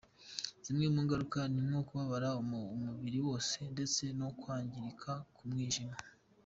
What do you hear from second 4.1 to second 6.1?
no kwangirika k’umwijima.